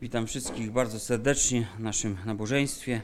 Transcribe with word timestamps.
Witam 0.00 0.26
wszystkich 0.26 0.70
bardzo 0.70 1.00
serdecznie 1.00 1.66
w 1.76 1.80
naszym 1.80 2.16
nabożeństwie, 2.26 3.02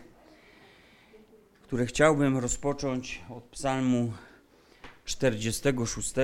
które 1.63 1.87
chciałbym 1.87 2.39
rozpocząć 2.39 3.23
od 3.31 3.45
Psalmu 3.45 4.13
46. 5.05 6.15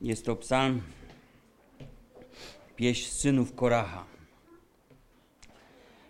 Jest 0.00 0.24
to 0.24 0.36
psalm 0.36 0.82
pieśń 2.76 3.10
synów 3.10 3.54
Koracha. 3.54 4.15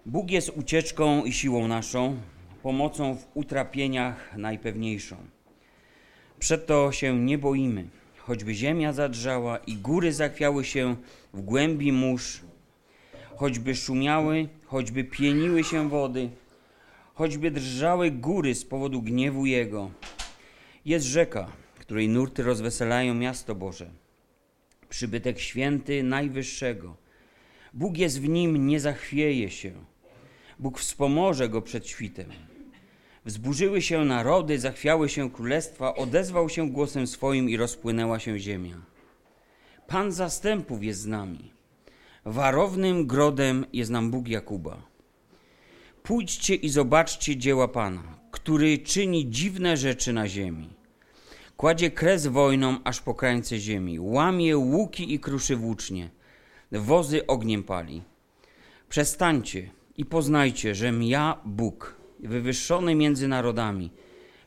Bóg 0.06 0.30
jest 0.30 0.52
ucieczką 0.56 1.24
i 1.24 1.32
siłą 1.32 1.68
naszą, 1.68 2.16
pomocą 2.62 3.14
w 3.14 3.26
utrapieniach 3.34 4.36
najpewniejszą. 4.36 5.16
Przeto 6.38 6.92
się 6.92 7.18
nie 7.18 7.38
boimy, 7.38 7.88
choćby 8.18 8.54
ziemia 8.54 8.92
zadrżała 8.92 9.58
i 9.58 9.76
góry 9.76 10.12
zachwiały 10.12 10.64
się 10.64 10.96
w 11.34 11.40
głębi 11.40 11.92
mórz, 11.92 12.40
choćby 13.36 13.74
szumiały, 13.74 14.48
choćby 14.64 15.04
pieniły 15.04 15.64
się 15.64 15.88
wody, 15.88 16.30
choćby 17.14 17.50
drżały 17.50 18.10
góry 18.10 18.54
z 18.54 18.64
powodu 18.64 19.02
gniewu 19.02 19.46
Jego. 19.46 19.90
Jest 20.84 21.06
rzeka, 21.06 21.48
której 21.78 22.08
nurty 22.08 22.42
rozweselają 22.42 23.14
miasto 23.14 23.54
Boże, 23.54 23.90
przybytek 24.88 25.38
święty 25.38 26.02
Najwyższego. 26.02 26.96
Bóg 27.74 27.98
jest 27.98 28.20
w 28.20 28.28
nim, 28.28 28.66
nie 28.66 28.80
zachwieje 28.80 29.50
się. 29.50 29.72
Bóg 30.58 30.78
wspomoże 30.78 31.48
go 31.48 31.62
przed 31.62 31.86
świtem. 31.86 32.30
Wzburzyły 33.24 33.82
się 33.82 34.04
narody, 34.04 34.58
zachwiały 34.58 35.08
się 35.08 35.30
królestwa, 35.30 35.94
odezwał 35.94 36.48
się 36.48 36.70
głosem 36.70 37.06
swoim 37.06 37.50
i 37.50 37.56
rozpłynęła 37.56 38.18
się 38.18 38.38
ziemia. 38.38 38.76
Pan 39.86 40.12
zastępów 40.12 40.84
jest 40.84 41.00
z 41.00 41.06
nami. 41.06 41.52
Warownym 42.24 43.06
grodem 43.06 43.66
jest 43.72 43.90
nam 43.90 44.10
Bóg 44.10 44.28
Jakuba. 44.28 44.82
Pójdźcie 46.02 46.54
i 46.54 46.68
zobaczcie 46.68 47.36
dzieła 47.36 47.68
Pana, 47.68 48.18
który 48.30 48.78
czyni 48.78 49.30
dziwne 49.30 49.76
rzeczy 49.76 50.12
na 50.12 50.28
ziemi. 50.28 50.68
Kładzie 51.56 51.90
kres 51.90 52.26
wojną 52.26 52.78
aż 52.84 53.00
po 53.00 53.14
krańce 53.14 53.58
ziemi, 53.58 54.00
łamie 54.00 54.58
łuki 54.58 55.14
i 55.14 55.20
kruszy 55.20 55.56
włócznie, 55.56 56.10
wozy 56.72 57.26
ogniem 57.26 57.62
pali. 57.62 58.02
Przestańcie 58.88 59.70
i 59.96 60.04
poznajcie, 60.04 60.74
żem 60.74 61.02
ja 61.02 61.40
Bóg, 61.44 61.96
wywyższony 62.20 62.94
między 62.94 63.28
narodami, 63.28 63.90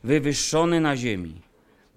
wywyższony 0.04 0.80
na 0.80 0.96
ziemi. 0.96 1.42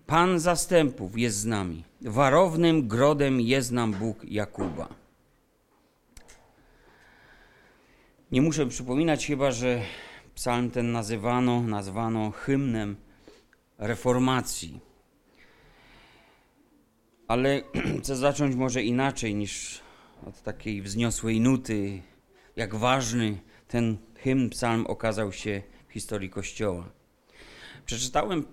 Pan 0.06 0.40
zastępów 0.40 1.18
jest 1.18 1.38
z 1.38 1.46
nami, 1.46 1.84
warownym 2.02 2.88
grodem 2.88 3.42
jest 3.42 3.72
nam 3.72 3.94
Bóg 3.94 4.26
Jakuba. 4.26 4.88
Nie 8.32 8.42
muszę 8.42 8.68
przypominać 8.68 9.28
chyba, 9.28 9.52
że 9.52 9.82
psalm 10.36 10.72
ten 10.72 10.92
nazywano, 10.92 11.62
nazwano 11.62 12.32
hymnem 12.32 12.96
reformacji. 13.78 14.80
Ale 17.28 17.62
chcę 18.00 18.16
zacząć 18.16 18.56
może 18.56 18.84
inaczej 18.84 19.36
niż 19.36 19.82
od 20.28 20.42
takiej 20.42 20.82
wzniosłej 20.82 21.40
nuty, 21.40 22.02
jak 22.56 22.76
ważny 22.76 23.38
ten 23.68 23.98
hymn, 24.16 24.50
psalm 24.50 24.86
okazał 24.86 25.32
się 25.32 25.62
w 25.88 25.94
historii 25.94 26.30
Kościoła. 26.30 26.90
Przeczytałem 27.86 28.46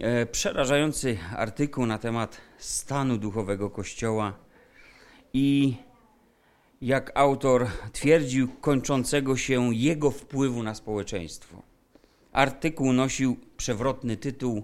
e, 0.00 0.26
przerażający 0.26 1.18
artykuł 1.36 1.86
na 1.86 1.98
temat 1.98 2.40
stanu 2.58 3.18
duchowego 3.18 3.70
Kościoła 3.70 4.32
i 5.32 5.76
jak 6.80 7.12
autor 7.14 7.66
twierdził, 7.92 8.48
kończącego 8.60 9.36
się 9.36 9.74
jego 9.74 10.10
wpływu 10.10 10.62
na 10.62 10.74
społeczeństwo. 10.74 11.62
Artykuł 12.32 12.92
nosił 12.92 13.36
przewrotny 13.56 14.16
tytuł 14.16 14.62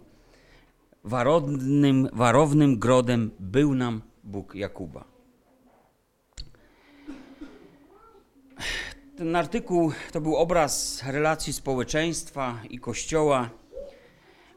Warownym, 1.04 2.08
warownym 2.12 2.78
grodem 2.78 3.30
był 3.38 3.74
nam 3.74 4.02
Bóg 4.24 4.54
Jakuba. 4.54 5.19
Ten 9.16 9.36
artykuł 9.36 9.92
to 10.12 10.20
był 10.20 10.36
obraz 10.36 11.02
relacji 11.06 11.52
społeczeństwa 11.52 12.58
i 12.70 12.78
Kościoła, 12.78 13.50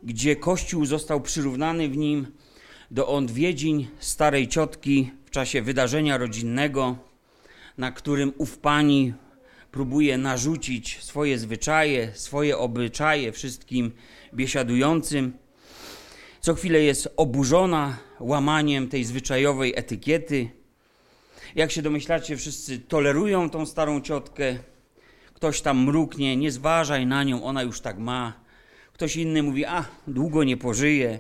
gdzie 0.04 0.36
Kościół 0.36 0.86
został 0.86 1.22
przyrównany 1.22 1.90
w 1.90 1.98
nim 1.98 2.28
do 2.92 3.08
odwiedzin 3.08 3.88
starej 4.00 4.48
ciotki 4.48 5.12
w 5.26 5.30
czasie 5.30 5.62
wydarzenia 5.62 6.18
rodzinnego, 6.18 6.96
na 7.78 7.92
którym 7.92 8.34
ów 8.38 8.58
pani 8.58 9.14
próbuje 9.72 10.18
narzucić 10.18 11.04
swoje 11.04 11.40
zwyczaje, 11.40 12.12
swoje 12.14 12.58
obyczaje 12.58 13.32
wszystkim 13.32 13.92
biesiadującym. 14.34 15.34
Co 16.40 16.54
chwilę 16.54 16.82
jest 16.82 17.14
oburzona 17.18 17.98
łamaniem 18.20 18.88
tej 18.88 19.04
zwyczajowej 19.04 19.74
etykiety. 19.76 20.50
Jak 21.56 21.72
się 21.72 21.82
domyślacie, 21.82 22.38
wszyscy 22.38 22.80
tolerują 22.80 23.50
tą 23.50 23.66
starą 23.66 24.02
ciotkę. 24.02 24.56
Ktoś 25.34 25.62
tam 25.62 25.84
mruknie, 25.84 26.38
nie 26.38 26.52
zważaj 26.52 27.06
na 27.06 27.24
nią, 27.24 27.44
ona 27.44 27.64
już 27.64 27.82
tak 27.82 27.98
ma. 27.98 28.34
Ktoś 28.94 29.16
inny 29.16 29.44
mówi, 29.44 29.66
a 29.66 29.86
długo 30.08 30.44
nie 30.44 30.58
pożyje. 30.58 31.20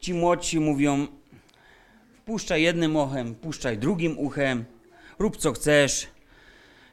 Ci 0.00 0.14
młodsi 0.14 0.60
mówią, 0.60 1.06
wpuszczaj 2.16 2.62
jednym 2.62 2.96
uchem, 2.96 3.34
puszczaj 3.34 3.78
drugim 3.78 4.18
uchem, 4.18 4.64
rób 5.18 5.36
co 5.36 5.52
chcesz. 5.52 6.06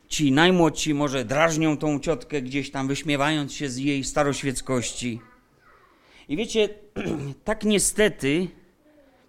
Ci 0.07 0.31
najmłodsi 0.31 0.93
może 0.93 1.25
drażnią 1.25 1.77
tą 1.77 1.99
ciotkę 1.99 2.41
gdzieś 2.41 2.71
tam, 2.71 2.87
wyśmiewając 2.87 3.53
się 3.53 3.69
z 3.69 3.77
jej 3.77 4.03
staroświeckości. 4.03 5.21
I 6.29 6.37
wiecie, 6.37 6.69
tak 7.43 7.63
niestety, 7.63 8.47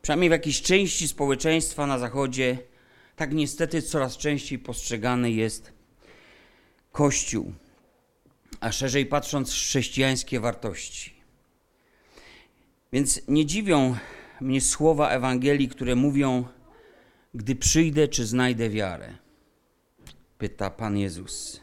przynajmniej 0.03 0.29
w 0.29 0.33
jakiejś 0.33 0.63
części 0.63 1.09
społeczeństwa 1.09 1.87
na 1.87 1.99
Zachodzie, 1.99 2.59
tak 3.17 3.33
niestety 3.33 3.83
coraz 3.83 4.17
częściej 4.17 4.59
postrzegany 4.59 5.31
jest 5.31 5.73
Kościół, 6.93 7.53
a 8.61 8.73
szerzej 8.73 9.07
patrząc 9.07 9.53
chrześcijańskie 9.53 10.41
wartości. 10.41 11.15
Więc 12.93 13.21
nie 13.29 13.47
dziwią 13.47 13.97
mnie 14.41 14.61
słowa 14.61 15.11
Ewangelii, 15.11 15.69
które 15.69 15.95
mówią: 15.95 16.45
Gdy 17.35 17.57
przyjdę, 17.57 18.09
czy 18.09 18.27
znajdę 18.27 18.71
wiarę? 18.71 19.15
Pyta 20.39 20.71
Pan 20.71 20.99
Jezus. 20.99 21.61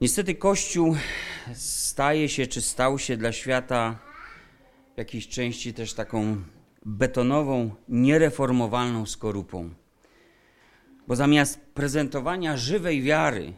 Niestety 0.00 0.34
Kościół 0.34 0.96
staje 1.54 2.28
się, 2.28 2.46
czy 2.46 2.60
stał 2.60 2.98
się 2.98 3.16
dla 3.16 3.32
świata 3.32 3.98
w 4.94 4.98
jakiejś 4.98 5.28
części 5.28 5.74
też 5.74 5.94
taką 5.94 6.42
betonową, 6.86 7.70
niereformowalną 7.88 9.06
skorupą. 9.06 9.70
Bo 11.08 11.16
zamiast 11.16 11.60
prezentowania 11.60 12.56
żywej 12.56 13.02
wiary, 13.02 13.52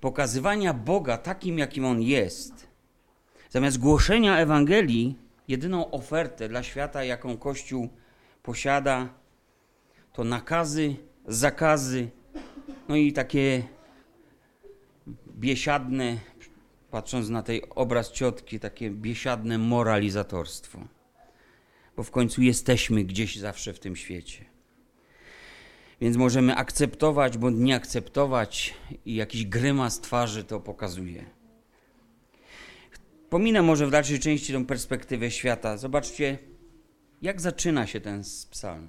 pokazywania 0.00 0.74
Boga 0.74 1.18
takim, 1.18 1.58
jakim 1.58 1.84
On 1.84 2.02
jest, 2.02 2.66
zamiast 3.50 3.78
głoszenia 3.78 4.38
Ewangelii, 4.38 5.18
jedyną 5.48 5.90
ofertę 5.90 6.48
dla 6.48 6.62
świata, 6.62 7.04
jaką 7.04 7.36
Kościół 7.36 7.88
posiada, 8.42 9.08
to 10.12 10.24
nakazy, 10.24 10.96
zakazy, 11.26 12.10
no 12.88 12.96
i 12.96 13.12
takie 13.12 13.62
biesiadne, 15.38 16.16
patrząc 16.90 17.28
na 17.28 17.42
tej 17.42 17.62
obraz 17.70 18.12
ciotki, 18.12 18.60
takie 18.60 18.90
biesiadne 18.90 19.58
moralizatorstwo. 19.58 20.78
Bo 22.00 22.04
w 22.04 22.10
końcu 22.10 22.42
jesteśmy 22.42 23.04
gdzieś 23.04 23.36
zawsze 23.36 23.72
w 23.72 23.78
tym 23.78 23.96
świecie. 23.96 24.44
Więc 26.00 26.16
możemy 26.16 26.56
akceptować 26.56 27.38
bądź 27.38 27.56
nie 27.58 27.74
akceptować 27.74 28.74
i 29.06 29.14
jakiś 29.14 29.46
grymas 29.46 30.00
twarzy 30.00 30.44
to 30.44 30.60
pokazuje. 30.60 31.24
Pominę 33.30 33.62
może 33.62 33.86
w 33.86 33.90
dalszej 33.90 34.20
części 34.20 34.52
tą 34.52 34.66
perspektywę 34.66 35.30
świata. 35.30 35.76
Zobaczcie, 35.76 36.38
jak 37.22 37.40
zaczyna 37.40 37.86
się 37.86 38.00
ten 38.00 38.22
psalm. 38.50 38.88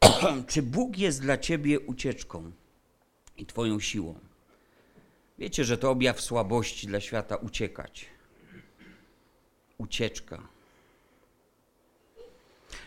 Czy 0.48 0.62
Bóg 0.62 0.98
jest 0.98 1.20
dla 1.20 1.38
ciebie 1.38 1.80
ucieczką 1.80 2.52
i 3.36 3.46
twoją 3.46 3.80
siłą? 3.80 4.18
Wiecie, 5.38 5.64
że 5.64 5.78
to 5.78 5.90
objaw 5.90 6.20
słabości 6.20 6.86
dla 6.86 7.00
świata 7.00 7.36
uciekać. 7.36 8.13
Ucieczka. 9.84 10.48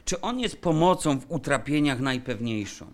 Czy 0.06 0.22
on 0.22 0.40
jest 0.40 0.62
pomocą 0.62 1.20
w 1.20 1.32
utrapieniach 1.32 2.00
najpewniejszą? 2.00 2.92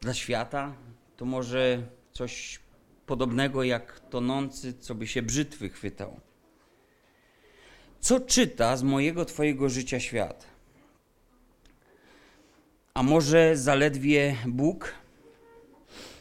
Dla 0.00 0.14
świata 0.14 0.74
to 1.16 1.24
może 1.24 1.82
coś 2.12 2.60
podobnego 3.06 3.62
jak 3.62 4.00
tonący, 4.00 4.74
co 4.74 4.94
by 4.94 5.06
się 5.06 5.22
brzytwy 5.22 5.68
chwytał. 5.68 6.20
Co 8.00 8.20
czyta 8.20 8.76
z 8.76 8.82
mojego 8.82 9.24
Twojego 9.24 9.68
życia 9.68 10.00
świat? 10.00 10.46
A 12.94 13.02
może 13.02 13.56
zaledwie 13.56 14.36
Bóg? 14.46 14.94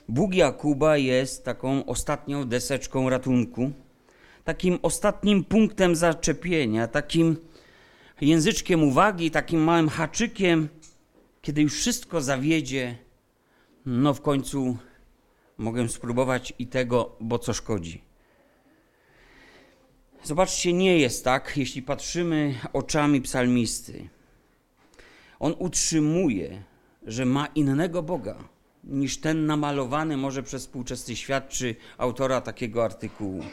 Bóg 0.10 0.34
Jakuba 0.34 0.98
jest 0.98 1.46
taką 1.46 1.86
ostatnią 1.86 2.46
deseczką 2.46 3.10
ratunku, 3.10 3.72
takim 4.48 4.80
ostatnim 4.82 5.44
punktem 5.44 5.96
zaczepienia, 5.96 6.88
takim 6.88 7.38
języczkiem 8.22 8.84
uwagi, 8.84 9.32
takim 9.32 9.64
małym 9.64 9.90
haczykiem, 9.90 10.70
kiedy 11.42 11.62
już 11.62 11.74
wszystko 11.74 12.22
zawiedzie, 12.22 12.98
no 13.86 14.14
w 14.14 14.22
końcu 14.22 14.78
mogę 15.58 15.90
spróbować 15.90 16.54
i 16.60 16.68
tego, 16.68 17.16
bo 17.20 17.40
co 17.40 17.54
szkodzi. 17.54 18.02
Zobaczcie, 20.24 20.74
nie 20.74 21.00
jest 21.00 21.24
tak, 21.24 21.54
jeśli 21.58 21.82
patrzymy 21.82 22.56
oczami 22.74 23.22
psalmisty. 23.22 24.10
On 25.40 25.56
utrzymuje, 25.60 26.64
że 27.04 27.26
ma 27.26 27.46
innego 27.46 28.04
Boga 28.04 28.38
niż 28.84 29.18
ten 29.18 29.46
namalowany 29.46 30.18
może 30.18 30.44
przez 30.44 30.62
współczesny 30.62 31.16
świat 31.16 31.50
czy 31.50 31.76
autora 31.98 32.42
takiego 32.42 32.86
artykułu, 32.86 33.44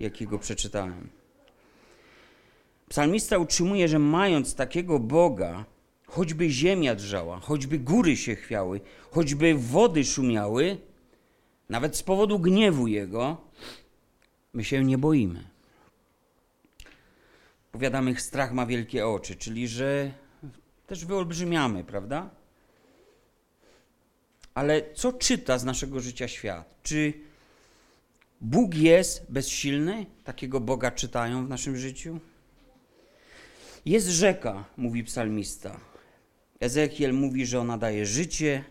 jakiego 0.00 0.38
przeczytałem. 0.38 1.08
Psalmista 2.88 3.38
utrzymuje, 3.38 3.88
że 3.88 3.98
mając 3.98 4.54
takiego 4.54 4.98
Boga, 4.98 5.64
choćby 6.06 6.50
ziemia 6.50 6.94
drżała, 6.94 7.40
choćby 7.40 7.78
góry 7.78 8.16
się 8.16 8.34
chwiały, 8.36 8.80
choćby 9.10 9.54
wody 9.54 10.04
szumiały, 10.04 10.78
nawet 11.68 11.96
z 11.96 12.02
powodu 12.02 12.38
gniewu 12.38 12.86
Jego, 12.86 13.36
my 14.52 14.64
się 14.64 14.84
nie 14.84 14.98
boimy. 14.98 15.44
Powiadamy, 17.72 18.20
strach 18.20 18.52
ma 18.52 18.66
wielkie 18.66 19.06
oczy, 19.06 19.36
czyli 19.36 19.68
że 19.68 20.12
też 20.86 21.04
wyolbrzymiamy, 21.04 21.84
prawda? 21.84 22.30
Ale 24.54 24.94
co 24.94 25.12
czyta 25.12 25.58
z 25.58 25.64
naszego 25.64 26.00
życia 26.00 26.28
świat? 26.28 26.74
Czy 26.82 27.12
Bóg 28.40 28.74
jest 28.74 29.26
bezsilny? 29.28 30.06
Takiego 30.24 30.60
Boga 30.60 30.90
czytają 30.90 31.46
w 31.46 31.48
naszym 31.48 31.76
życiu? 31.76 32.20
Jest 33.86 34.08
rzeka, 34.08 34.64
mówi 34.76 35.04
psalmista. 35.04 35.80
Ezechiel 36.60 37.14
mówi, 37.14 37.46
że 37.46 37.60
ona 37.60 37.78
daje 37.78 38.06
życie. 38.06 38.64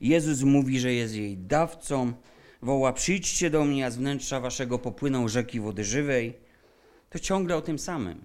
Jezus 0.00 0.42
mówi, 0.42 0.80
że 0.80 0.92
jest 0.92 1.14
jej 1.14 1.36
dawcą. 1.36 2.12
Woła: 2.62 2.92
Przyjdźcie 2.92 3.50
do 3.50 3.64
mnie, 3.64 3.86
a 3.86 3.90
z 3.90 3.96
wnętrza 3.96 4.40
waszego 4.40 4.78
popłyną 4.78 5.28
rzeki 5.28 5.60
wody 5.60 5.84
żywej. 5.84 6.34
To 7.10 7.18
ciągle 7.18 7.56
o 7.56 7.60
tym 7.60 7.78
samym. 7.78 8.24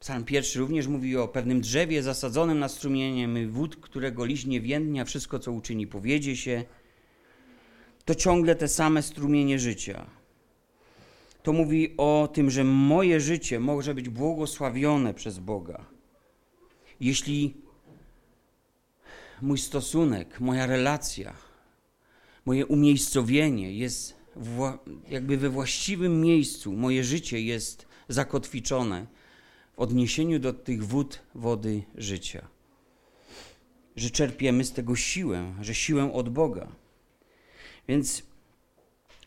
Psalm 0.00 0.24
pierwszy 0.24 0.58
również 0.58 0.86
mówi 0.86 1.16
o 1.16 1.28
pewnym 1.28 1.60
drzewie 1.60 2.02
zasadzonym 2.02 2.58
na 2.58 2.68
strumieniem 2.68 3.50
wód, 3.50 3.76
którego 3.76 4.24
liść 4.24 4.46
nie 4.46 4.60
więdnia, 4.60 5.04
wszystko 5.04 5.38
co 5.38 5.52
uczyni 5.52 5.86
powiedzie 5.86 6.36
się. 6.36 6.64
To 8.10 8.14
ciągle 8.14 8.54
te 8.54 8.68
same 8.68 9.02
strumienie 9.02 9.58
życia. 9.58 10.06
To 11.42 11.52
mówi 11.52 11.94
o 11.96 12.28
tym, 12.32 12.50
że 12.50 12.64
moje 12.64 13.20
życie 13.20 13.60
może 13.60 13.94
być 13.94 14.08
błogosławione 14.08 15.14
przez 15.14 15.38
Boga. 15.38 15.84
Jeśli 17.00 17.54
mój 19.42 19.58
stosunek, 19.58 20.40
moja 20.40 20.66
relacja, 20.66 21.34
moje 22.44 22.66
umiejscowienie 22.66 23.72
jest 23.72 24.16
jakby 25.08 25.36
we 25.36 25.50
właściwym 25.50 26.20
miejscu, 26.20 26.72
moje 26.72 27.04
życie 27.04 27.40
jest 27.40 27.86
zakotwiczone 28.08 29.06
w 29.76 29.78
odniesieniu 29.78 30.38
do 30.38 30.52
tych 30.52 30.86
wód 30.86 31.18
wody 31.34 31.82
życia. 31.94 32.48
Że 33.96 34.10
czerpiemy 34.10 34.64
z 34.64 34.72
tego 34.72 34.96
siłę, 34.96 35.54
że 35.60 35.74
siłę 35.74 36.12
od 36.12 36.28
Boga. 36.28 36.80
Więc 37.88 38.22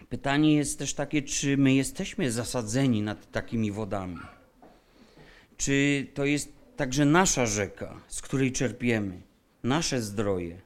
pytanie 0.09 0.55
jest 0.55 0.79
też 0.79 0.93
takie, 0.93 1.21
czy 1.21 1.57
my 1.57 1.73
jesteśmy 1.73 2.31
zasadzeni 2.31 3.01
nad 3.01 3.31
takimi 3.31 3.71
wodami? 3.71 4.19
Czy 5.57 6.07
to 6.13 6.25
jest 6.25 6.53
także 6.77 7.05
nasza 7.05 7.45
rzeka, 7.45 8.01
z 8.07 8.21
której 8.21 8.51
czerpiemy, 8.51 9.21
nasze 9.63 10.01
zdroje? 10.01 10.61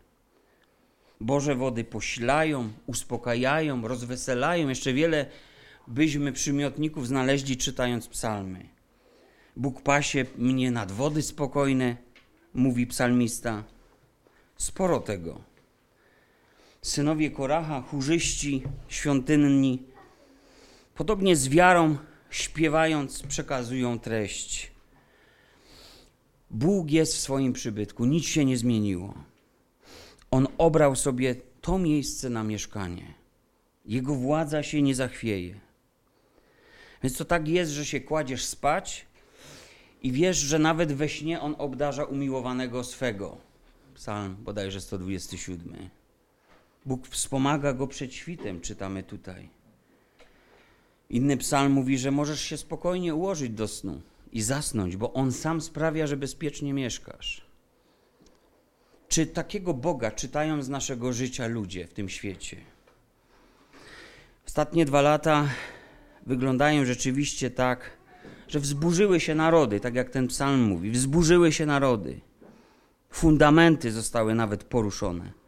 Boże 1.22 1.56
wody 1.56 1.84
posilają, 1.84 2.70
uspokajają, 2.86 3.88
rozweselają. 3.88 4.70
Jeszcze 4.70 4.94
wiele 4.94 5.26
byśmy 5.88 6.32
przymiotników 6.32 7.08
znaleźli 7.08 7.58
czytając 7.58 8.08
psalmy. 8.08 8.70
Bóg 9.56 9.82
pasie 9.82 10.26
mnie 10.38 10.72
nad 10.72 10.92
wody 10.92 11.22
spokojne, 11.22 11.98
mówi 12.54 12.88
psalmista. 12.88 13.64
Sporo 14.58 15.00
tego. 15.00 15.42
Synowie 16.82 17.32
Koracha, 17.32 17.82
chórzyści 17.82 18.64
świątynni, 18.88 19.84
podobnie 20.96 21.36
z 21.36 21.48
wiarą 21.48 21.98
śpiewając, 22.30 23.24
przekazują 23.24 24.00
treść. 24.00 24.72
Bóg 26.52 26.92
jest 26.92 27.16
w 27.16 27.20
swoim 27.20 27.54
przybytku, 27.54 28.06
nic 28.06 28.26
się 28.26 28.46
nie 28.46 28.58
zmieniło. 28.58 29.14
On 30.32 30.48
obrał 30.58 30.96
sobie 30.96 31.36
to 31.62 31.80
miejsce 31.80 32.30
na 32.30 32.44
mieszkanie. 32.44 33.14
Jego 33.86 34.16
władza 34.16 34.64
się 34.64 34.82
nie 34.82 34.96
zachwieje. 34.96 35.60
Więc 37.04 37.18
to 37.18 37.26
tak 37.26 37.48
jest, 37.48 37.72
że 37.72 37.86
się 37.86 38.02
kładziesz 38.02 38.46
spać 38.46 39.06
i 40.04 40.12
wiesz, 40.12 40.38
że 40.38 40.60
nawet 40.60 40.94
we 40.94 41.10
śnie 41.10 41.42
On 41.42 41.56
obdarza 41.58 42.04
umiłowanego 42.04 42.84
swego. 42.84 43.38
Psalm 43.96 44.36
bodajże 44.40 44.82
127. 44.82 45.90
Bóg 46.88 47.08
wspomaga 47.08 47.74
go 47.74 47.88
przed 47.88 48.14
świtem, 48.14 48.62
czytamy 48.62 49.04
tutaj. 49.04 49.50
Inny 51.10 51.38
psalm 51.38 51.74
mówi, 51.74 51.98
że 51.98 52.12
możesz 52.12 52.42
się 52.42 52.58
spokojnie 52.58 53.16
ułożyć 53.16 53.50
do 53.52 53.68
snu 53.68 54.02
i 54.32 54.42
zasnąć, 54.42 54.98
bo 54.98 55.14
On 55.14 55.32
sam 55.32 55.62
sprawia, 55.62 56.08
że 56.08 56.18
bezpiecznie 56.18 56.74
mieszkasz. 56.74 57.42
Czy 59.08 59.26
takiego 59.26 59.74
Boga 59.74 60.12
czytają 60.12 60.62
z 60.64 60.70
naszego 60.70 61.14
życia 61.14 61.48
ludzie 61.48 61.88
w 61.88 61.94
tym 61.94 62.10
świecie? 62.10 62.58
Ostatnie 64.48 64.86
dwa 64.86 65.02
lata 65.02 65.50
wyglądają 66.26 66.86
rzeczywiście 66.86 67.52
tak, 67.52 67.92
że 68.48 68.60
wzburzyły 68.60 69.20
się 69.20 69.36
narody, 69.36 69.80
tak 69.80 69.96
jak 69.96 70.10
ten 70.10 70.28
psalm 70.28 70.62
mówi, 70.62 70.92
wzburzyły 70.92 71.52
się 71.52 71.66
narody. 71.66 72.22
Fundamenty 73.10 73.92
zostały 73.92 74.36
nawet 74.36 74.64
poruszone. 74.64 75.47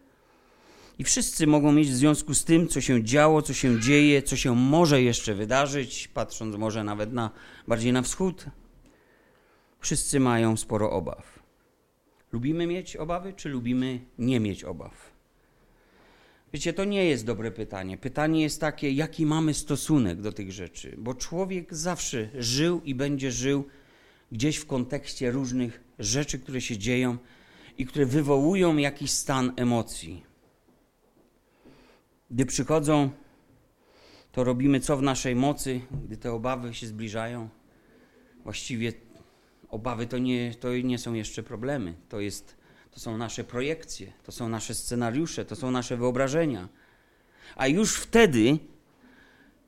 I 1.00 1.04
wszyscy 1.04 1.48
mogą 1.48 1.72
mieć 1.72 1.90
w 1.90 1.96
związku 1.96 2.34
z 2.34 2.46
tym, 2.46 2.68
co 2.68 2.82
się 2.82 3.04
działo, 3.04 3.42
co 3.42 3.54
się 3.54 3.80
dzieje, 3.80 4.22
co 4.22 4.36
się 4.36 4.56
może 4.56 5.02
jeszcze 5.02 5.34
wydarzyć, 5.34 6.08
patrząc 6.08 6.56
może 6.56 6.84
nawet 6.84 7.14
na, 7.14 7.32
bardziej 7.68 7.94
na 7.94 8.02
wschód. 8.02 8.46
Wszyscy 9.80 10.20
mają 10.20 10.58
sporo 10.58 10.92
obaw. 10.92 11.40
Lubimy 12.32 12.68
mieć 12.68 12.96
obawy, 12.96 13.34
czy 13.34 13.50
lubimy 13.50 14.00
nie 14.18 14.40
mieć 14.40 14.64
obaw? 14.64 15.12
Wiecie, 16.54 16.74
to 16.74 16.86
nie 16.86 17.06
jest 17.06 17.26
dobre 17.26 17.52
pytanie. 17.52 17.98
Pytanie 17.98 18.42
jest 18.42 18.62
takie, 18.62 18.92
jaki 18.92 19.26
mamy 19.26 19.54
stosunek 19.54 20.22
do 20.22 20.32
tych 20.32 20.52
rzeczy, 20.52 20.96
bo 20.98 21.14
człowiek 21.14 21.76
zawsze 21.76 22.30
żył 22.36 22.82
i 22.86 22.96
będzie 22.96 23.32
żył 23.32 23.68
gdzieś 24.32 24.58
w 24.58 24.66
kontekście 24.66 25.32
różnych 25.32 25.84
rzeczy, 26.00 26.40
które 26.40 26.62
się 26.62 26.78
dzieją 26.78 27.18
i 27.78 27.86
które 27.86 28.06
wywołują 28.06 28.78
jakiś 28.78 29.12
stan 29.12 29.54
emocji. 29.56 30.29
Gdy 32.32 32.46
przychodzą, 32.46 33.10
to 34.32 34.44
robimy 34.44 34.80
co 34.80 34.98
w 34.98 35.02
naszej 35.02 35.36
mocy, 35.36 35.82
gdy 36.06 36.18
te 36.18 36.32
obawy 36.32 36.74
się 36.74 36.88
zbliżają. 36.88 37.50
Właściwie 38.44 38.94
obawy 39.70 40.08
to 40.08 40.18
nie, 40.18 40.56
to 40.56 40.78
nie 40.78 40.98
są 40.98 41.14
jeszcze 41.14 41.44
problemy, 41.44 41.94
to 42.10 42.20
jest 42.20 42.60
to 42.92 43.00
są 43.00 43.18
nasze 43.18 43.44
projekcje, 43.44 44.14
to 44.24 44.32
są 44.32 44.50
nasze 44.50 44.76
scenariusze, 44.76 45.46
to 45.46 45.56
są 45.56 45.72
nasze 45.72 45.98
wyobrażenia. 45.98 46.70
A 47.56 47.68
już 47.68 47.96
wtedy 47.96 48.58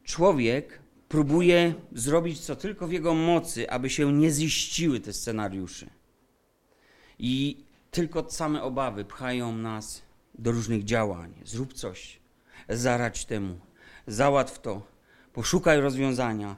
człowiek 0.04 0.80
próbuje 1.10 1.74
zrobić 1.92 2.40
co 2.40 2.56
tylko 2.56 2.88
w 2.88 2.92
jego 2.92 3.14
mocy, 3.14 3.70
aby 3.70 3.90
się 3.90 4.14
nie 4.14 4.32
ziściły 4.32 5.00
te 5.00 5.14
scenariusze. 5.14 5.90
I 7.20 7.66
tylko 7.92 8.30
same 8.30 8.64
obawy 8.64 9.06
pchają 9.06 9.58
nas 9.58 10.02
do 10.40 10.52
różnych 10.52 10.84
działań. 10.84 11.34
Zrób 11.46 11.74
coś, 11.74 12.21
zarać 12.70 13.26
temu, 13.26 13.60
załatw 14.08 14.62
to, 14.62 14.82
poszukaj 15.34 15.82
rozwiązania, 15.82 16.56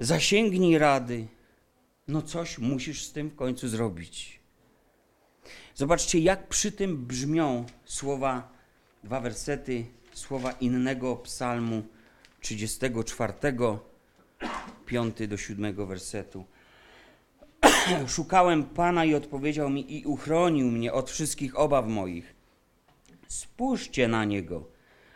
zasięgnij 0.00 0.78
rady. 0.78 1.26
No 2.08 2.22
coś 2.22 2.58
musisz 2.58 3.04
z 3.04 3.12
tym 3.12 3.30
w 3.30 3.36
końcu 3.36 3.68
zrobić. 3.68 4.40
Zobaczcie, 5.74 6.18
jak 6.18 6.48
przy 6.48 6.72
tym 6.72 7.06
brzmią 7.06 7.66
słowa 7.84 8.52
dwa 9.04 9.20
wersety 9.20 9.86
słowa 10.12 10.52
innego 10.52 11.16
psalmu 11.16 11.82
34, 12.40 13.32
5 14.86 15.28
do 15.28 15.36
7 15.36 15.86
wersetu. 15.86 16.44
Szukałem 18.06 18.64
Pana 18.64 19.04
i 19.04 19.14
odpowiedział 19.14 19.70
mi 19.70 19.98
i 19.98 20.04
uchronił 20.06 20.70
mnie 20.70 20.92
od 20.92 21.10
wszystkich 21.10 21.58
obaw 21.58 21.86
moich. 21.86 22.34
Spójrzcie 23.28 24.08
na 24.08 24.24
Niego, 24.24 24.68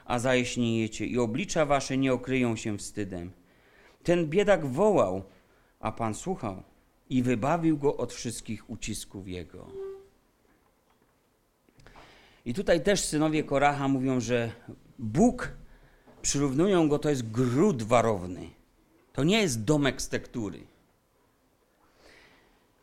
a 0.09 0.19
zajaśniejecie 0.19 1.07
i 1.07 1.19
oblicza 1.19 1.67
wasze 1.67 1.97
nie 1.97 2.13
okryją 2.13 2.57
się 2.57 2.79
wstydem. 2.79 3.33
Ten 4.03 4.27
biedak 4.27 4.67
wołał, 4.67 5.23
a 5.81 5.93
Pan 5.93 6.15
słuchał 6.15 6.63
i 7.11 7.23
wybawił 7.23 7.79
go 7.79 7.97
od 7.97 8.13
wszystkich 8.13 8.71
ucisków 8.71 9.29
jego. 9.29 9.67
I 12.45 12.55
tutaj 12.55 12.83
też 12.83 13.05
synowie 13.05 13.45
Koracha 13.45 13.89
mówią, 13.89 14.21
że 14.21 14.53
Bóg, 14.99 15.53
przyrównują 16.23 16.89
go, 16.89 16.99
to 16.99 17.11
jest 17.11 17.31
gród 17.31 17.83
warowny. 17.83 18.51
To 19.13 19.25
nie 19.25 19.41
jest 19.41 19.65
domek 19.65 20.03
z 20.03 20.09
tektury. 20.09 20.67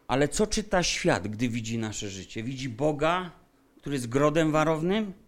Ale 0.08 0.27
co 0.27 0.48
czyta 0.48 0.84
świat, 0.84 1.27
gdy 1.27 1.50
widzi 1.50 1.77
nasze 1.77 2.10
życie? 2.10 2.44
Widzi 2.44 2.70
Boga, 2.70 3.32
który 3.77 3.96
jest 3.96 4.10
grodem 4.10 4.51
warownym? 4.51 5.25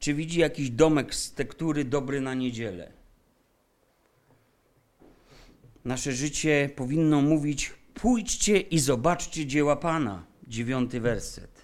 Czy 0.00 0.14
widzi 0.14 0.40
jakiś 0.40 0.70
domek 0.70 1.14
z 1.14 1.32
tektury 1.32 1.84
dobry 1.84 2.20
na 2.20 2.34
niedzielę? 2.34 2.92
Nasze 5.84 6.12
życie 6.12 6.70
powinno 6.76 7.22
mówić: 7.22 7.72
pójdźcie 7.94 8.60
i 8.60 8.78
zobaczcie 8.78 9.46
dzieła 9.46 9.76
Pana. 9.76 10.26
Dziewiąty 10.48 11.00
werset. 11.00 11.60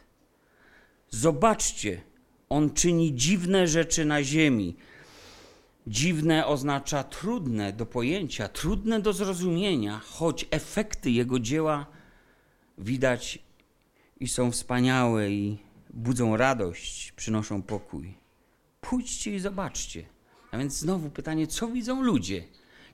Zobaczcie, 1.11 2.03
On 2.49 2.71
czyni 2.71 3.15
dziwne 3.15 3.69
rzeczy 3.69 4.05
na 4.05 4.23
ziemi. 4.23 4.77
Dziwne 5.87 6.47
oznacza 6.47 7.05
trudne 7.05 7.73
do 7.73 7.87
pojęcia, 7.87 8.49
trudne 8.49 9.01
do 9.01 9.13
zrozumienia, 9.13 10.01
choć 10.05 10.47
efekty 10.51 11.11
Jego 11.11 11.39
dzieła 11.39 11.87
widać 12.79 13.39
i 14.21 14.29
są 14.29 14.51
wspaniałe 14.51 15.31
i 15.31 15.59
budzą 15.91 16.37
radość, 16.37 17.13
przynoszą 17.13 17.63
pokój. 17.63 18.26
Pójdźcie 18.91 19.35
i 19.35 19.41
zobaczcie. 19.41 20.05
A 20.51 20.59
więc 20.59 20.79
znowu 20.79 21.11
pytanie, 21.11 21.47
co 21.47 21.69
widzą 21.69 22.03
ludzie, 22.03 22.45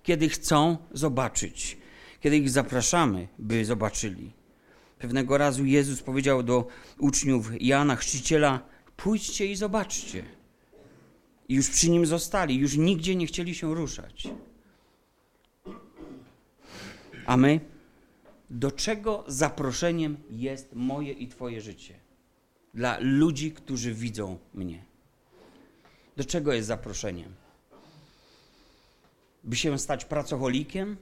kiedy 0.02 0.28
chcą 0.28 0.76
zobaczyć, 0.92 1.76
kiedy 2.20 2.36
ich 2.36 2.50
zapraszamy, 2.50 3.28
by 3.38 3.64
zobaczyli. 3.64 4.32
Pewnego 4.98 5.38
razu 5.38 5.64
Jezus 5.64 6.02
powiedział 6.02 6.42
do 6.42 6.66
uczniów 6.98 7.50
Jana 7.60 7.96
Chrzciciela: 7.96 8.60
Pójdźcie 8.96 9.46
i 9.46 9.56
zobaczcie. 9.56 10.24
I 11.48 11.54
już 11.54 11.70
przy 11.70 11.90
nim 11.90 12.06
zostali, 12.06 12.56
już 12.56 12.76
nigdzie 12.76 13.16
nie 13.16 13.26
chcieli 13.26 13.54
się 13.54 13.74
ruszać. 13.74 14.28
A 17.26 17.36
my? 17.36 17.60
Do 18.50 18.70
czego 18.70 19.24
zaproszeniem 19.26 20.16
jest 20.30 20.74
moje 20.74 21.12
i 21.12 21.28
Twoje 21.28 21.60
życie? 21.60 21.94
Dla 22.74 22.98
ludzi, 23.00 23.52
którzy 23.52 23.94
widzą 23.94 24.38
mnie. 24.54 24.91
Do 26.16 26.24
czego 26.24 26.52
jest 26.52 26.68
zaproszeniem? 26.68 27.34
By 29.44 29.56
się 29.56 29.78
stać 29.78 30.04
pracocholikiem? 30.04 30.96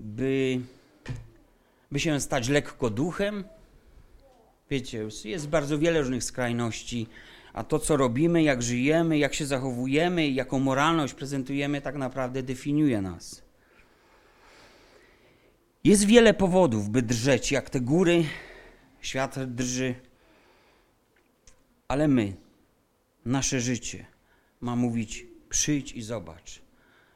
By 0.00 0.60
by 1.90 2.00
się 2.00 2.20
stać 2.20 2.48
lekko 2.48 2.90
duchem. 2.90 3.44
Wiecie, 4.70 5.08
jest 5.24 5.48
bardzo 5.48 5.78
wiele 5.78 5.98
różnych 6.00 6.24
skrajności, 6.24 7.06
a 7.52 7.64
to, 7.64 7.78
co 7.78 7.96
robimy, 7.96 8.42
jak 8.42 8.62
żyjemy, 8.62 9.18
jak 9.18 9.34
się 9.34 9.46
zachowujemy, 9.46 10.28
jaką 10.28 10.58
moralność 10.58 11.14
prezentujemy, 11.14 11.80
tak 11.80 11.96
naprawdę 11.96 12.42
definiuje 12.42 13.02
nas. 13.02 13.42
Jest 15.84 16.04
wiele 16.04 16.34
powodów, 16.34 16.88
by 16.88 17.02
drżeć, 17.02 17.52
jak 17.52 17.70
te 17.70 17.80
góry, 17.80 18.24
świat 19.00 19.54
drży, 19.54 19.94
ale 21.88 22.08
my, 22.08 22.34
nasze 23.24 23.60
życie, 23.60 24.06
ma 24.60 24.76
mówić: 24.76 25.26
przyjdź 25.48 25.92
i 25.92 26.02
zobacz. 26.02 26.62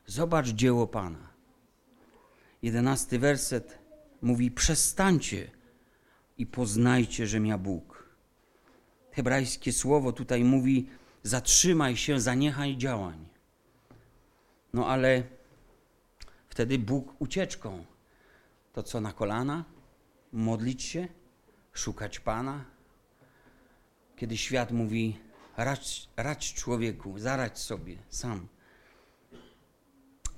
Zobacz 0.07 0.49
dzieło 0.49 0.87
Pana. 0.87 1.29
Jedenasty 2.63 3.19
werset 3.19 3.79
mówi: 4.23 4.51
przestańcie 4.51 5.51
i 6.39 6.47
poznajcie, 6.47 7.27
że 7.27 7.39
ja 7.39 7.59
Bóg. 7.59 8.09
Hebrajskie 9.13 9.73
słowo 9.73 10.13
tutaj 10.13 10.45
mówi: 10.45 10.89
zatrzymaj 11.23 11.97
się, 11.97 12.21
zaniechaj 12.21 12.77
działań. 12.77 13.29
No 14.73 14.89
ale 14.89 15.23
wtedy 16.49 16.79
Bóg 16.79 17.15
ucieczką. 17.19 17.85
To 18.73 18.83
co 18.83 19.01
na 19.01 19.13
kolana? 19.13 19.65
Modlić 20.33 20.83
się, 20.83 21.09
szukać 21.73 22.21
Pana. 22.21 22.65
Kiedy 24.17 24.37
świat 24.37 24.73
mówi: 24.73 25.19
radź, 25.57 26.09
radź 26.17 26.55
człowieku, 26.55 27.19
zaradź 27.19 27.59
sobie 27.59 27.97
sam. 28.09 28.49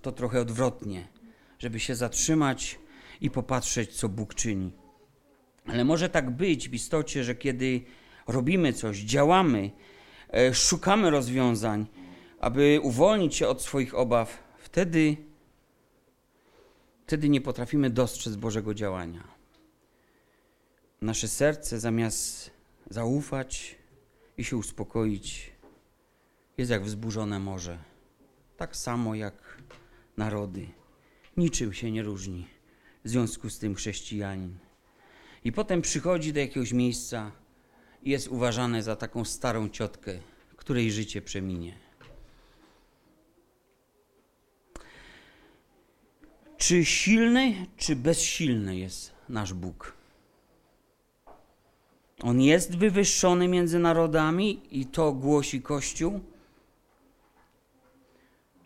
To 0.02 0.12
trochę 0.12 0.40
odwrotnie, 0.40 1.08
żeby 1.58 1.80
się 1.80 1.94
zatrzymać 1.94 2.78
i 3.20 3.30
popatrzeć, 3.30 3.92
co 3.92 4.08
Bóg 4.08 4.34
czyni. 4.34 4.72
Ale 5.66 5.84
może 5.84 6.08
tak 6.08 6.30
być 6.30 6.68
w 6.68 6.74
istocie, 6.74 7.24
że 7.24 7.34
kiedy 7.34 7.84
robimy 8.26 8.72
coś, 8.72 8.98
działamy, 8.98 9.70
e, 10.32 10.54
szukamy 10.54 11.10
rozwiązań, 11.10 11.86
aby 12.40 12.80
uwolnić 12.82 13.34
się 13.34 13.48
od 13.48 13.62
swoich 13.62 13.94
obaw, 13.94 14.38
wtedy, 14.58 15.16
wtedy 17.06 17.28
nie 17.28 17.40
potrafimy 17.40 17.90
dostrzec 17.90 18.36
Bożego 18.36 18.74
działania. 18.74 19.36
Nasze 21.00 21.28
serce 21.28 21.80
zamiast 21.80 22.50
zaufać 22.90 23.75
i 24.38 24.44
się 24.44 24.56
uspokoić, 24.56 25.52
jest 26.58 26.70
jak 26.70 26.82
wzburzone 26.82 27.38
morze. 27.38 27.78
Tak 28.56 28.76
samo 28.76 29.14
jak 29.14 29.62
narody. 30.16 30.68
Niczym 31.36 31.72
się 31.72 31.90
nie 31.90 32.02
różni 32.02 32.46
w 33.04 33.08
związku 33.08 33.50
z 33.50 33.58
tym 33.58 33.74
chrześcijanin. 33.74 34.58
I 35.44 35.52
potem 35.52 35.82
przychodzi 35.82 36.32
do 36.32 36.40
jakiegoś 36.40 36.72
miejsca 36.72 37.32
i 38.02 38.10
jest 38.10 38.28
uważany 38.28 38.82
za 38.82 38.96
taką 38.96 39.24
starą 39.24 39.68
ciotkę, 39.68 40.18
której 40.56 40.92
życie 40.92 41.22
przeminie. 41.22 41.78
Czy 46.56 46.84
silny, 46.84 47.66
czy 47.76 47.96
bezsilny 47.96 48.76
jest 48.76 49.12
nasz 49.28 49.52
Bóg? 49.52 49.96
On 52.22 52.40
jest 52.40 52.76
wywyższony 52.76 53.48
między 53.48 53.78
narodami 53.78 54.60
i 54.70 54.86
to 54.86 55.12
głosi 55.12 55.62
Kościół? 55.62 56.20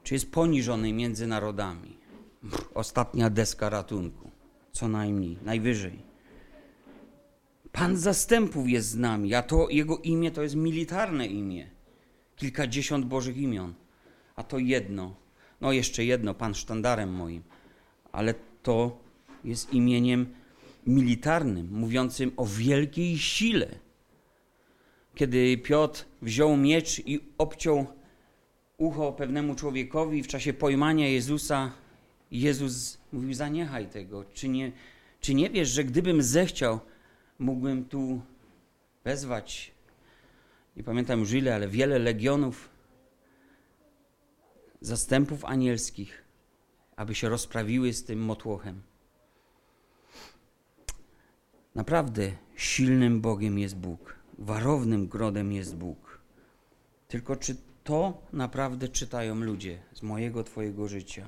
Czy 0.02 0.14
jest 0.14 0.32
poniżony 0.32 0.92
między 0.92 1.26
narodami? 1.26 1.96
Ostatnia 2.74 3.30
deska 3.30 3.68
ratunku, 3.68 4.30
co 4.72 4.88
najmniej, 4.88 5.38
najwyżej. 5.44 6.02
Pan 7.72 7.96
zastępów 7.96 8.68
jest 8.68 8.88
z 8.88 8.96
nami, 8.96 9.34
a 9.34 9.42
to 9.42 9.68
jego 9.68 9.98
imię 9.98 10.30
to 10.30 10.42
jest 10.42 10.54
militarne 10.54 11.26
imię. 11.26 11.70
Kilkadziesiąt 12.36 13.04
Bożych 13.06 13.36
imion, 13.36 13.74
a 14.36 14.42
to 14.42 14.58
jedno, 14.58 15.14
no 15.60 15.72
jeszcze 15.72 16.04
jedno, 16.04 16.34
Pan 16.34 16.54
sztandarem 16.54 17.12
moim, 17.12 17.42
ale 18.12 18.34
to 18.62 18.98
jest 19.44 19.74
imieniem 19.74 20.34
militarnym, 20.86 21.68
mówiącym 21.72 22.32
o 22.36 22.46
wielkiej 22.46 23.18
sile. 23.18 23.68
Kiedy 25.14 25.58
Piotr 25.58 26.04
wziął 26.22 26.56
miecz 26.56 26.98
i 27.06 27.20
obciął 27.38 27.86
ucho 28.76 29.12
pewnemu 29.12 29.54
człowiekowi 29.54 30.22
w 30.22 30.28
czasie 30.28 30.52
pojmania 30.52 31.08
Jezusa, 31.08 31.72
Jezus 32.30 32.98
mówił: 33.12 33.34
Zaniechaj 33.34 33.88
tego. 33.88 34.24
Czy 34.24 34.48
nie, 34.48 34.72
czy 35.20 35.34
nie 35.34 35.50
wiesz, 35.50 35.68
że 35.68 35.84
gdybym 35.84 36.22
zechciał, 36.22 36.80
mógłbym 37.38 37.84
tu 37.84 38.20
wezwać, 39.04 39.72
nie 40.76 40.84
pamiętam 40.84 41.20
już 41.20 41.32
ile, 41.32 41.54
ale 41.54 41.68
wiele 41.68 41.98
legionów, 41.98 42.68
zastępów 44.80 45.44
anielskich, 45.44 46.24
aby 46.96 47.14
się 47.14 47.28
rozprawiły 47.28 47.92
z 47.92 48.04
tym 48.04 48.18
motłochem. 48.18 48.82
Naprawdę 51.74 52.32
silnym 52.56 53.20
Bogiem 53.20 53.58
jest 53.58 53.76
Bóg, 53.76 54.14
warownym 54.38 55.08
grodem 55.08 55.52
jest 55.52 55.76
Bóg. 55.76 56.20
Tylko 57.08 57.36
czy 57.36 57.56
to 57.84 58.22
naprawdę 58.32 58.88
czytają 58.88 59.34
ludzie 59.34 59.78
z 59.92 60.02
mojego, 60.02 60.44
Twojego 60.44 60.88
życia? 60.88 61.26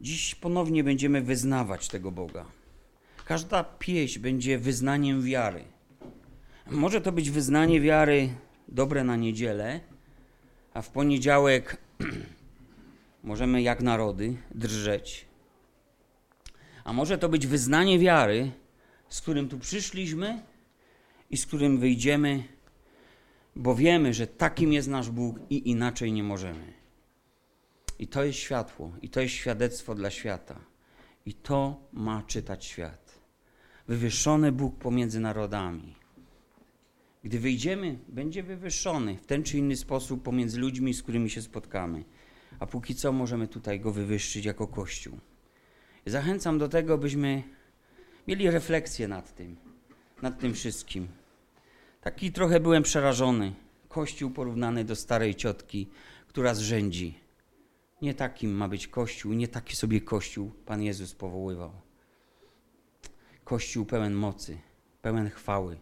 Dziś 0.00 0.34
ponownie 0.34 0.84
będziemy 0.84 1.22
wyznawać 1.22 1.88
tego 1.88 2.12
Boga. 2.12 2.46
Każda 3.24 3.64
pieśń 3.64 4.20
będzie 4.20 4.58
wyznaniem 4.58 5.22
wiary. 5.22 5.64
Może 6.70 7.00
to 7.00 7.12
być 7.12 7.30
wyznanie 7.30 7.80
wiary 7.80 8.28
dobre 8.68 9.04
na 9.04 9.16
niedzielę, 9.16 9.80
a 10.74 10.82
w 10.82 10.90
poniedziałek 10.90 11.76
możemy 13.24 13.62
jak 13.62 13.82
narody 13.82 14.36
drżeć. 14.54 15.26
A 16.84 16.92
może 16.92 17.18
to 17.18 17.28
być 17.28 17.46
wyznanie 17.46 17.98
wiary, 17.98 18.52
z 19.08 19.20
którym 19.20 19.48
tu 19.48 19.58
przyszliśmy 19.58 20.42
i 21.30 21.36
z 21.36 21.46
którym 21.46 21.78
wyjdziemy, 21.78 22.44
bo 23.56 23.74
wiemy, 23.74 24.14
że 24.14 24.26
takim 24.26 24.72
jest 24.72 24.88
nasz 24.88 25.10
Bóg 25.10 25.38
i 25.50 25.70
inaczej 25.70 26.12
nie 26.12 26.22
możemy. 26.22 26.72
I 27.98 28.06
to 28.08 28.24
jest 28.24 28.38
światło, 28.38 28.92
i 29.02 29.08
to 29.08 29.20
jest 29.20 29.34
świadectwo 29.34 29.94
dla 29.94 30.10
świata. 30.10 30.60
I 31.26 31.34
to 31.34 31.80
ma 31.92 32.22
czytać 32.22 32.64
świat. 32.64 33.18
Wywyższony 33.88 34.52
Bóg 34.52 34.78
pomiędzy 34.78 35.20
narodami. 35.20 35.94
Gdy 37.24 37.38
wyjdziemy, 37.38 37.98
będzie 38.08 38.42
wywyższony 38.42 39.16
w 39.16 39.26
ten 39.26 39.42
czy 39.42 39.58
inny 39.58 39.76
sposób 39.76 40.22
pomiędzy 40.22 40.60
ludźmi, 40.60 40.94
z 40.94 41.02
którymi 41.02 41.30
się 41.30 41.42
spotkamy. 41.42 42.04
A 42.58 42.66
póki 42.66 42.94
co 42.94 43.12
możemy 43.12 43.48
tutaj 43.48 43.80
go 43.80 43.92
wywyższyć 43.92 44.44
jako 44.44 44.66
Kościół. 44.66 45.18
Zachęcam 46.06 46.58
do 46.58 46.68
tego, 46.68 46.98
byśmy 46.98 47.42
mieli 48.28 48.50
refleksję 48.50 49.08
nad 49.08 49.34
tym, 49.34 49.56
nad 50.22 50.38
tym 50.38 50.54
wszystkim. 50.54 51.08
Taki 52.00 52.32
trochę 52.32 52.60
byłem 52.60 52.82
przerażony. 52.82 53.54
Kościół 53.88 54.30
porównany 54.30 54.84
do 54.84 54.96
starej 54.96 55.34
ciotki, 55.34 55.88
która 56.28 56.54
zrzędzi. 56.54 57.18
Nie 58.02 58.14
takim 58.14 58.50
ma 58.50 58.68
być 58.68 58.88
Kościół, 58.88 59.32
nie 59.32 59.48
taki 59.48 59.76
sobie 59.76 60.00
Kościół 60.00 60.50
Pan 60.66 60.82
Jezus 60.82 61.14
powoływał. 61.14 61.72
Kościół 63.44 63.84
pełen 63.84 64.14
mocy, 64.14 64.58
pełen 65.02 65.30
chwały, 65.30 65.76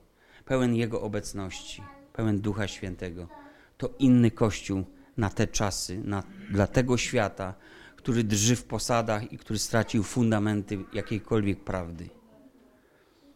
pełen 0.44 0.74
Jego 0.74 1.00
obecności, 1.00 1.82
pełen 2.12 2.40
Ducha 2.40 2.68
Świętego. 2.68 3.28
To 3.76 3.94
inny 3.98 4.30
Kościół 4.30 4.84
na 5.16 5.30
te 5.30 5.46
czasy, 5.46 6.00
na, 6.04 6.22
dla 6.50 6.66
tego 6.66 6.96
świata, 6.96 7.54
który 7.96 8.24
drży 8.24 8.56
w 8.56 8.64
posadach 8.64 9.32
i 9.32 9.38
który 9.38 9.58
stracił 9.58 10.02
fundamenty 10.02 10.78
jakiejkolwiek 10.92 11.64
prawdy. 11.64 12.08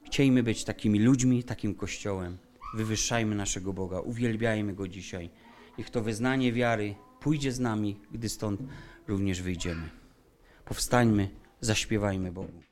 Chciejmy 0.09 0.43
być 0.43 0.65
takimi 0.65 0.99
ludźmi, 0.99 1.45
takim 1.45 1.75
Kościołem. 1.75 2.39
Wywyższajmy 2.75 3.35
naszego 3.35 3.73
Boga, 3.73 4.01
uwielbiajmy 4.01 4.75
Go 4.75 4.89
dzisiaj. 4.89 5.31
Niech 5.79 5.91
to 5.91 6.03
wyznanie 6.03 6.53
wiary 6.53 6.95
pójdzie 7.21 7.53
z 7.53 7.61
nami, 7.61 8.01
gdy 8.13 8.29
stąd 8.29 8.61
również 9.09 9.43
wyjdziemy. 9.43 9.91
Powstańmy, 10.65 11.31
zaśpiewajmy 11.61 12.33
Bogu. 12.33 12.68